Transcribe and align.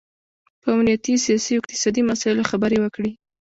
په 0.61 0.67
امنیتي، 0.75 1.13
سیاسي 1.25 1.51
او 1.55 1.61
اقتصادي 1.61 2.01
مسایلو 2.11 2.49
خبرې 2.51 2.77
وکړي 2.81 3.11